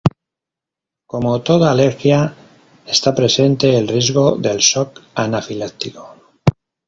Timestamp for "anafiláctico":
5.13-6.15